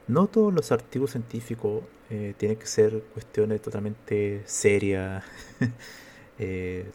no 0.09 0.27
todos 0.27 0.53
los 0.53 0.73
artículos 0.73 1.13
científicos 1.13 1.83
eh, 2.11 2.35
tienen 2.37 2.59
que 2.59 2.67
ser 2.67 3.03
cuestiones 3.15 3.61
totalmente 3.63 4.43
serias, 4.47 5.25
eh, 6.39 6.87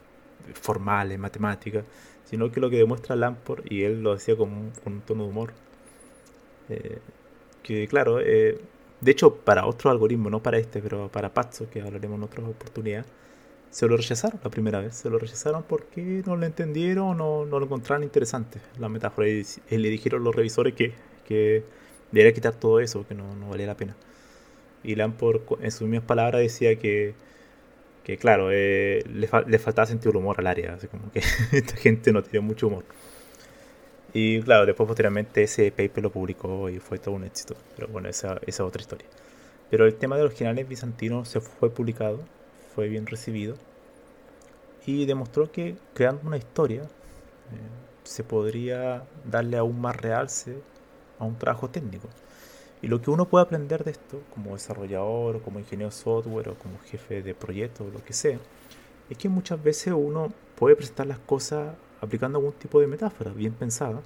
formales, 0.54 1.20
matemáticas, 1.20 1.86
sino 2.26 2.52
que 2.52 2.60
lo 2.60 2.70
que 2.70 2.78
demuestra 2.78 3.16
Lamport, 3.16 3.72
y 3.72 3.84
él 3.84 4.02
lo 4.04 4.14
decía 4.16 4.36
con 4.36 4.72
un, 4.86 5.02
tono 5.06 5.24
de 5.24 5.30
humor, 5.30 5.54
eh, 6.70 7.00
que 7.62 7.88
claro, 7.88 8.18
de 8.18 8.58
hecho 9.06 9.36
para 9.36 9.66
otro 9.66 9.90
algoritmo, 9.92 10.30
no 10.30 10.42
para 10.42 10.58
este, 10.58 10.82
pero 10.82 11.10
para 11.10 11.34
Pazzo, 11.34 11.70
que 11.70 11.82
hablaremos 11.82 12.18
en 12.18 12.24
otra 12.24 12.44
oportunidad, 12.44 13.06
se 13.74 13.88
lo 13.88 13.98
rechazaron 13.98 14.40
la 14.44 14.52
primera 14.52 14.80
vez. 14.82 14.96
Se 14.96 15.10
lo 15.10 15.18
rechazaron 15.18 15.64
porque 15.64 16.22
no 16.28 16.36
lo 16.36 16.46
entendieron 16.46 17.20
o 17.20 17.46
no, 17.46 17.60
lo 17.60 17.66
encontraron 17.66 18.04
interesante 18.04 18.60
la 18.78 18.88
metáfora. 18.88 19.28
Y, 19.28 19.44
le 19.70 19.90
dijeron 19.90 20.24
los 20.24 20.36
revisores 20.36 20.76
que, 20.76 20.94
que 21.28 21.64
debería 22.14 22.34
quitar 22.34 22.54
todo 22.56 22.80
eso, 22.80 23.06
que 23.08 23.16
no, 23.16 23.36
no 23.36 23.50
valía 23.50 23.68
la 23.68 23.76
pena. 23.76 23.96
Y 24.84 24.96
Lamport, 24.96 25.44
en 25.62 25.72
sus 25.72 25.88
mismas 25.88 26.08
palabras, 26.08 26.42
decía 26.42 26.78
que, 26.78 27.16
que 28.04 28.18
claro, 28.18 28.50
eh, 28.52 29.04
le, 29.12 29.30
le, 29.48 29.60
faltaba 29.60 29.86
sentido 29.86 30.18
humor 30.18 30.38
al 30.40 30.48
área. 30.48 30.76
Así 30.76 30.88
como 30.88 31.12
que 31.12 31.20
esta 31.52 31.76
gente 31.76 32.12
no 32.14 32.24
tiene 32.24 32.46
mucho 32.46 32.68
humor. 32.68 32.86
Y 34.14 34.42
claro, 34.42 34.66
después 34.66 34.88
posteriormente 34.88 35.44
ese 35.44 35.72
paper 35.72 36.04
lo 36.04 36.12
publicó 36.12 36.70
y 36.70 36.80
fue 36.80 37.00
todo 37.00 37.16
un 37.16 37.24
éxito. 37.24 37.56
Pero 37.76 37.88
bueno, 37.88 38.10
esa, 38.10 38.34
esa 38.34 38.42
es 38.46 38.60
otra 38.62 38.82
historia. 38.82 39.08
Pero 39.70 39.88
el 39.88 39.96
tema 39.96 40.18
de 40.18 40.24
los 40.24 40.34
generales 40.34 40.68
bizantinos 40.68 41.28
se 41.30 41.42
fue 41.42 41.72
publicado 41.72 42.20
fue 42.74 42.90
bien 42.90 43.06
recibido 43.06 43.56
y 44.86 45.06
demostró 45.06 45.52
que 45.52 45.76
creando 45.94 46.28
una 46.28 46.38
historia 46.38 46.82
eh, 46.82 46.88
se 48.04 48.24
podría 48.24 49.04
darle 49.26 49.58
aún 49.58 49.80
más 49.80 49.96
realce 49.96 50.58
a 51.24 51.28
un 51.28 51.38
trabajo 51.38 51.70
técnico. 51.70 52.08
Y 52.82 52.88
lo 52.88 53.02
que 53.02 53.10
uno 53.10 53.26
puede 53.28 53.46
aprender 53.46 53.84
de 53.84 53.92
esto, 53.92 54.22
como 54.34 54.54
desarrollador, 54.54 55.38
o 55.38 55.42
como 55.42 55.60
ingeniero 55.60 55.92
software, 55.92 56.50
o 56.50 56.56
como 56.56 56.80
jefe 56.86 57.22
de 57.22 57.34
proyecto, 57.34 57.86
o 57.86 57.90
lo 57.90 58.04
que 58.04 58.14
sea, 58.14 58.40
es 59.10 59.18
que 59.18 59.30
muchas 59.30 59.62
veces 59.64 59.94
uno 59.96 60.32
puede 60.58 60.76
presentar 60.76 61.08
las 61.08 61.20
cosas 61.20 61.76
aplicando 62.02 62.40
algún 62.40 62.54
tipo 62.54 62.80
de 62.82 62.88
metáfora 62.88 63.32
bien 63.32 63.54
pensada 63.54 64.02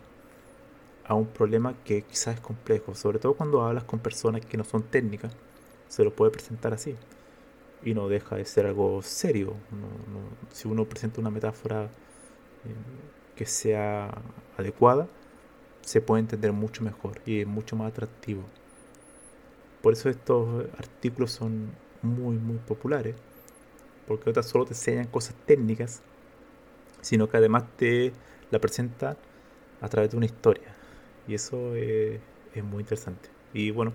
a 1.05 1.15
un 1.15 1.25
problema 1.25 1.73
que 1.85 2.03
quizás 2.03 2.35
es 2.35 2.41
complejo, 2.41 2.93
sobre 2.93 3.19
todo 3.19 3.33
cuando 3.33 3.63
hablas 3.63 3.85
con 3.85 3.99
personas 3.99 4.45
que 4.45 4.57
no 4.57 4.63
son 4.63 4.83
técnicas, 4.83 5.31
se 5.87 6.03
lo 6.03 6.11
puede 6.11 6.31
presentar 6.31 6.73
así 6.73 6.95
y 7.83 7.93
no 7.93 8.09
deja 8.09 8.35
de 8.35 8.45
ser 8.45 8.65
algo 8.65 9.01
serio. 9.01 9.53
si 10.51 10.67
uno 10.67 10.85
presenta 10.85 11.21
una 11.21 11.29
metáfora 11.29 11.85
eh, 11.85 11.87
que 13.35 13.45
sea 13.45 14.11
adecuada, 14.57 15.07
se 15.87 16.01
puede 16.01 16.19
entender 16.19 16.51
mucho 16.51 16.83
mejor 16.83 17.21
y 17.25 17.39
es 17.39 17.47
mucho 17.47 17.77
más 17.77 17.89
atractivo. 17.93 18.43
Por 19.81 19.93
eso 19.93 20.09
estos 20.09 20.65
artículos 20.77 21.31
son 21.31 21.71
muy, 22.01 22.35
muy 22.35 22.57
populares, 22.57 23.15
porque 24.05 24.33
no 24.33 24.43
solo 24.43 24.65
te 24.65 24.71
enseñan 24.71 25.07
cosas 25.07 25.35
técnicas, 25.45 26.01
sino 26.99 27.29
que 27.29 27.37
además 27.37 27.63
te 27.77 28.11
la 28.51 28.59
presenta 28.59 29.15
a 29.79 29.87
través 29.87 30.11
de 30.11 30.17
una 30.17 30.25
historia. 30.25 30.75
Y 31.25 31.35
eso 31.35 31.73
es 31.73 32.19
muy 32.69 32.81
interesante. 32.81 33.29
Y 33.53 33.71
bueno, 33.71 33.93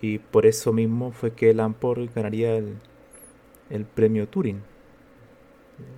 y 0.00 0.18
por 0.18 0.46
eso 0.46 0.72
mismo 0.72 1.12
fue 1.12 1.32
que 1.32 1.54
Lamport 1.54 2.12
ganaría 2.12 2.56
el, 2.56 2.76
el 3.70 3.84
premio 3.84 4.26
Turing 4.28 4.60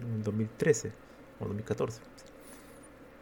en 0.02 0.22
2013 0.22 0.92
o 1.40 1.46
2014 1.46 2.02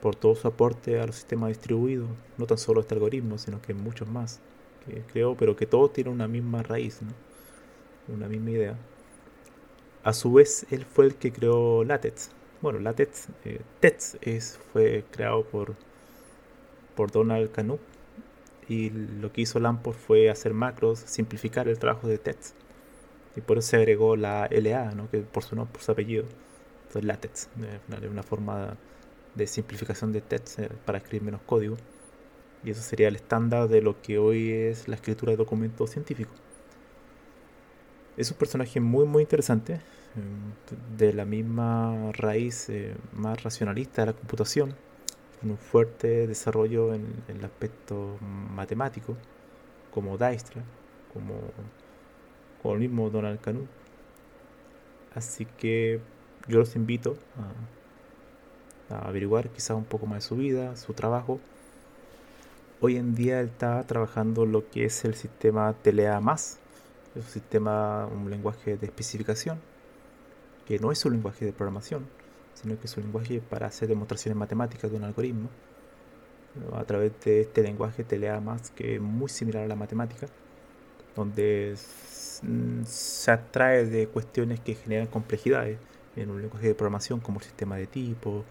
por 0.00 0.16
todo 0.16 0.35
su 0.35 0.49
aporte 0.49 0.99
a 1.00 1.07
los 1.07 1.16
sistemas 1.16 1.49
distribuidos, 1.49 2.09
no 2.38 2.47
tan 2.47 2.59
solo 2.59 2.80
este 2.80 2.95
algoritmo, 2.95 3.38
sino 3.38 3.61
que 3.61 3.75
muchos 3.75 4.09
más 4.09 4.40
que 4.87 5.02
creo, 5.12 5.37
pero 5.37 5.57
que 5.57 5.66
todos 5.66 5.92
tienen 5.92 6.14
una 6.14 6.28
misma 6.28 6.62
raíz, 6.62 7.00
una 8.09 8.28
misma 8.28 8.50
idea. 8.50 8.76
A 10.02 10.12
su 10.12 10.33
vez, 10.33 10.66
él 10.71 10.85
fue 10.85 11.07
el 11.07 11.14
que 11.16 11.33
creó 11.33 11.85
LaTeX. 11.85 12.30
Bueno, 12.62 12.78
LaTeX, 12.78 13.28
eh, 13.45 13.61
TEX 13.80 14.16
es, 14.23 14.59
fue 14.73 15.04
creado 15.11 15.45
por, 15.45 15.75
por 16.95 17.11
Donald 17.11 17.50
Knuth 17.52 17.80
y 18.69 18.90
lo 18.90 19.33
que 19.33 19.42
hizo 19.42 19.59
Lamport 19.59 19.99
fue 19.99 20.30
hacer 20.30 20.54
macros, 20.54 21.00
simplificar 21.00 21.69
el 21.69 21.78
trabajo 21.78 22.09
de 22.09 22.19
TEX. 22.19 22.54
Y 23.37 23.40
por 23.40 23.59
eso 23.59 23.69
se 23.69 23.76
agregó 23.76 24.16
la 24.16 24.49
LA, 24.50 24.92
¿no? 24.92 25.11
que 25.11 25.19
por 25.19 25.42
su 25.42 25.57
nombre, 25.57 25.73
por 25.73 25.83
su 25.83 25.92
apellido. 25.92 26.25
Entonces 26.87 27.04
LaTeX, 27.04 27.49
es 28.02 28.11
una 28.11 28.23
forma 28.23 28.76
de 29.35 29.47
simplificación 29.47 30.13
de 30.13 30.21
TEX 30.21 30.59
eh, 30.59 30.71
para 30.85 30.99
escribir 30.99 31.23
menos 31.23 31.41
código. 31.43 31.76
Y 32.65 32.71
eso 32.71 32.83
sería 32.83 33.09
el 33.09 33.17
estándar 33.17 33.69
de 33.69 33.81
lo 33.81 34.00
que 34.02 34.19
hoy 34.19 34.50
es 34.50 34.89
la 34.89 34.97
escritura 34.97 35.31
de 35.33 35.37
documentos 35.37 35.91
científicos. 35.91 36.35
Es 38.17 38.31
un 38.31 38.37
personaje 38.37 38.81
muy 38.81 39.07
muy 39.07 39.23
interesante, 39.23 39.75
eh, 39.75 39.81
de 40.99 41.13
la 41.13 41.25
misma 41.25 42.13
raíz 42.13 42.69
eh, 42.69 42.95
más 43.13 43.43
racionalista 43.43 44.02
de 44.02 44.07
la 44.07 44.13
computación, 44.13 44.75
un 45.43 45.57
fuerte 45.57 46.26
desarrollo 46.26 46.93
en, 46.93 47.07
el 47.28 47.45
aspecto 47.45 48.19
matemático, 48.21 49.17
como 49.91 50.19
Dijkstra, 50.19 50.63
como, 51.15 51.41
como 52.63 52.75
el 52.75 52.81
mismo 52.81 53.09
Donald 53.09 53.41
Knuth. 53.41 53.69
Así 55.15 55.47
que 55.47 56.00
yo 56.47 56.59
los 56.59 56.76
invito 56.76 57.17
a, 57.37 57.79
a 58.91 58.99
averiguar 59.09 59.49
quizás 59.50 59.76
un 59.76 59.85
poco 59.85 60.07
más 60.07 60.23
de 60.23 60.29
su 60.29 60.37
vida, 60.37 60.76
su 60.76 60.93
trabajo. 60.93 61.41
Hoy 62.81 62.97
en 62.97 63.15
día 63.15 63.41
él 63.41 63.49
está 63.49 63.83
trabajando 63.85 64.47
lo 64.47 64.69
que 64.71 64.85
es 64.85 65.05
el 65.05 65.15
sistema 65.15 65.75
TLA+, 65.83 66.19
es 66.35 66.59
un 67.17 67.23
sistema, 67.23 68.07
un 68.07 68.31
lenguaje 68.31 68.76
de 68.76 68.87
especificación, 68.87 69.59
que 70.67 70.79
no 70.79 70.93
es 70.93 71.05
un 71.05 71.13
lenguaje 71.13 71.45
de 71.45 71.53
programación, 71.53 72.07
sino 72.55 72.79
que 72.79 72.87
es 72.87 72.97
un 72.97 73.05
lenguaje 73.05 73.41
para 73.41 73.67
hacer 73.67 73.89
demostraciones 73.89 74.37
matemáticas 74.37 74.91
de 74.91 74.97
un 74.97 75.05
algoritmo 75.05 75.49
a 76.73 76.85
través 76.85 77.13
de 77.25 77.43
este 77.43 77.63
lenguaje 77.63 78.05
TLA 78.05 78.43
que 78.75 78.97
es 78.97 79.00
muy 79.00 79.29
similar 79.29 79.65
a 79.65 79.69
la 79.69 79.76
matemática 79.76 80.26
donde 81.15 81.75
se 81.76 83.31
atrae 83.31 83.85
de 83.87 84.09
cuestiones 84.09 84.61
que 84.61 84.75
generan 84.75 85.07
complejidades 85.07 85.79
en 86.17 86.31
un 86.31 86.41
lenguaje 86.41 86.69
de 86.69 86.75
programación 86.75 87.21
como 87.21 87.39
el 87.39 87.45
sistema 87.45 87.76
de 87.76 87.87
tipo, 87.87 88.45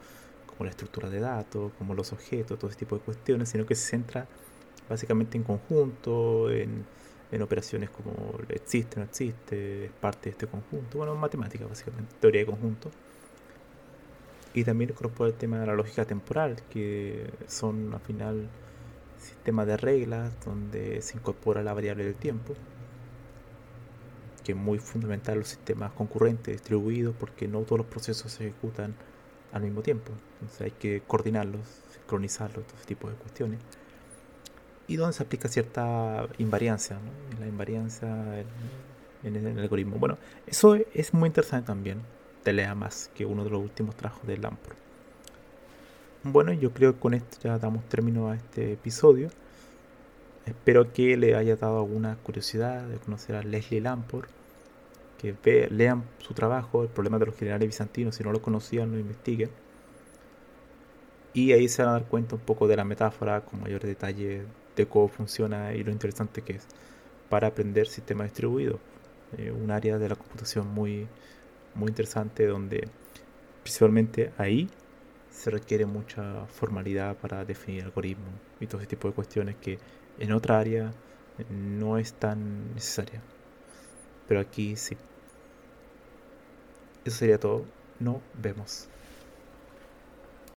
como 0.60 0.66
la 0.66 0.72
estructura 0.72 1.10
de 1.10 1.22
datos, 1.22 1.72
como 1.78 1.94
los 1.96 2.12
objetos, 2.12 2.60
todo 2.60 2.70
ese 2.70 2.80
tipo 2.80 2.98
de 2.98 3.02
cuestiones, 3.02 3.48
sino 3.48 3.66
que 3.66 3.76
se 3.76 3.92
centra 3.92 4.28
básicamente 4.90 5.38
en 5.38 5.46
conjunto, 5.46 6.52
en, 6.52 6.86
en 7.32 7.42
operaciones 7.42 7.90
como 7.90 8.38
existe, 8.50 8.98
no 9.00 9.06
existe, 9.06 9.86
es 9.86 9.92
parte 9.94 10.26
de 10.26 10.32
este 10.32 10.48
conjunto, 10.48 10.98
bueno, 10.98 11.16
matemática 11.16 11.66
básicamente, 11.66 12.14
teoría 12.20 12.42
de 12.42 12.48
conjunto. 12.48 12.92
Y 14.54 14.66
también 14.66 14.90
incorpora 14.90 15.30
el 15.30 15.38
tema 15.38 15.60
de 15.60 15.68
la 15.68 15.76
lógica 15.76 16.04
temporal, 16.04 16.58
que 16.70 17.32
son 17.48 17.94
al 17.94 18.02
final 18.02 18.50
sistemas 19.18 19.66
de 19.66 19.78
reglas 19.78 20.34
donde 20.44 21.02
se 21.02 21.18
incorpora 21.18 21.64
la 21.64 21.74
variable 21.74 22.04
del 22.04 22.16
tiempo, 22.16 22.54
que 24.44 24.52
es 24.52 24.58
muy 24.58 24.80
fundamental 24.80 25.36
en 25.36 25.40
los 25.40 25.48
sistemas 25.48 25.94
concurrentes 25.94 26.54
distribuidos 26.54 27.16
porque 27.18 27.48
no 27.48 27.62
todos 27.62 27.78
los 27.78 27.88
procesos 27.88 28.34
se 28.34 28.48
ejecutan 28.48 28.94
al 29.52 29.64
mismo 29.64 29.82
tiempo. 29.82 30.12
Entonces 30.42 30.62
hay 30.62 30.72
que 30.72 31.02
coordinarlos, 31.06 31.62
sincronizarlos, 31.94 32.66
todo 32.66 32.78
ese 32.78 32.86
tipo 32.86 33.10
de 33.10 33.16
cuestiones. 33.16 33.60
Y 34.88 34.96
donde 34.96 35.14
se 35.14 35.24
aplica 35.24 35.48
cierta 35.50 36.28
invariancia, 36.40 36.98
la 37.40 37.48
invariancia 37.48 38.44
en, 39.24 39.36
el 39.36 39.60
algoritmo. 39.60 39.98
Bueno, 39.98 40.18
eso 40.48 40.76
es 40.94 41.14
muy 41.14 41.28
interesante 41.28 41.68
también 41.68 42.02
te 42.44 42.54
lea 42.54 42.76
más 42.76 43.12
que 43.16 43.26
uno 43.26 43.44
de 43.44 43.50
los 43.50 43.62
últimos 43.62 43.96
trabajos 43.96 44.26
de 44.26 44.38
Lamport. 44.38 44.78
Bueno, 46.24 46.54
yo 46.54 46.72
creo 46.74 46.94
que 46.94 47.00
con 47.00 47.14
esto 47.14 47.38
ya 47.44 47.58
damos 47.58 47.88
término 47.88 48.30
a 48.30 48.36
este 48.36 48.74
episodio. 48.74 49.30
Espero 50.46 50.92
que 50.92 51.16
le 51.16 51.36
haya 51.36 51.56
dado 51.56 51.80
alguna 51.80 52.18
curiosidad 52.18 52.88
de 52.88 52.98
conocer 52.98 53.36
a 53.36 53.44
Leslie 53.44 53.82
Lamport, 53.82 54.30
que 55.20 55.68
lean 55.70 56.04
su 56.20 56.34
trabajo, 56.34 56.84
el 56.84 56.90
problema 56.90 57.20
de 57.20 57.28
los 57.28 57.36
generales 57.36 57.68
bizantinos, 57.68 58.16
si 58.16 58.24
no 58.24 58.32
lo 58.32 58.42
conocían, 58.42 58.92
lo 58.92 59.00
investiguen. 59.00 59.50
Y 61.34 61.52
ahí 61.52 61.68
se 61.68 61.84
van 61.84 61.90
a 61.90 61.94
dar 61.94 62.06
cuenta 62.06 62.36
un 62.36 62.42
poco 62.42 62.68
de 62.68 62.76
la 62.76 62.84
metáfora 62.84 63.42
con 63.42 63.62
mayor 63.62 63.82
detalle 63.82 64.44
de 64.76 64.88
cómo 64.88 65.08
funciona 65.08 65.74
y 65.74 65.84
lo 65.84 65.92
interesante 65.92 66.42
que 66.42 66.54
es 66.54 66.68
para 67.30 67.48
aprender 67.48 67.88
sistemas 67.88 68.28
distribuidos. 68.28 68.80
Eh, 69.38 69.52
un 69.52 69.70
área 69.72 69.98
de 70.00 70.10
la 70.10 70.16
computación 70.16 70.68
muy, 70.68 71.08
muy 71.76 71.90
interesante 71.90 72.48
donde 72.48 72.88
principalmente 73.64 74.32
ahí 74.38 74.70
se 75.32 75.52
requiere 75.52 75.86
mucha 75.86 76.46
formalidad 76.48 77.16
para 77.18 77.46
definir 77.46 77.84
algoritmos 77.84 78.34
y 78.60 78.68
todo 78.68 78.82
ese 78.82 78.90
tipo 78.90 79.08
de 79.08 79.14
cuestiones 79.14 79.56
que 79.58 79.80
en 80.18 80.32
otra 80.34 80.60
área 80.60 80.92
no 81.50 81.98
es 81.98 82.14
tan 82.14 82.74
necesaria. 82.74 83.22
Pero 84.28 84.42
aquí 84.42 84.76
sí. 84.76 84.98
Eso 87.10 87.18
sería 87.18 87.40
todo. 87.40 87.66
Nos 88.00 88.18
vemos. 88.36 88.88